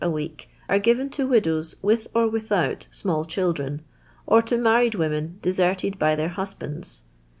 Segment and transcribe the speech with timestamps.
[0.03, 3.79] a week are given to widows with or without small chil dren,
[4.25, 7.03] or to married women deserted by their husbands.